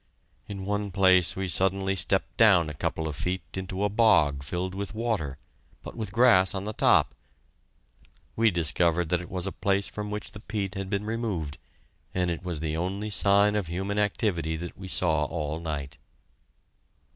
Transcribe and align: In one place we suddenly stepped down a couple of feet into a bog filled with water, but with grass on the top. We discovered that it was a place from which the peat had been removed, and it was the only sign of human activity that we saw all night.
In 0.47 0.65
one 0.65 0.89
place 0.89 1.35
we 1.35 1.47
suddenly 1.47 1.95
stepped 1.95 2.35
down 2.35 2.71
a 2.71 2.73
couple 2.73 3.07
of 3.07 3.15
feet 3.15 3.43
into 3.53 3.83
a 3.83 3.89
bog 3.89 4.41
filled 4.41 4.73
with 4.73 4.95
water, 4.95 5.37
but 5.83 5.95
with 5.95 6.11
grass 6.11 6.55
on 6.55 6.63
the 6.63 6.73
top. 6.73 7.13
We 8.35 8.49
discovered 8.49 9.09
that 9.09 9.21
it 9.21 9.29
was 9.29 9.45
a 9.45 9.51
place 9.51 9.85
from 9.85 10.09
which 10.09 10.31
the 10.31 10.39
peat 10.39 10.73
had 10.73 10.89
been 10.89 11.05
removed, 11.05 11.59
and 12.15 12.31
it 12.31 12.41
was 12.41 12.61
the 12.61 12.75
only 12.75 13.11
sign 13.11 13.55
of 13.55 13.67
human 13.67 13.99
activity 13.99 14.55
that 14.55 14.75
we 14.75 14.87
saw 14.87 15.25
all 15.25 15.59
night. 15.59 15.99